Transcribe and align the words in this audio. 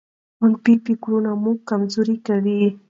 منفي 0.39 0.73
فکرونه 0.85 1.31
مو 1.41 1.51
کمزوري 1.69 2.17
کوي. 2.27 2.61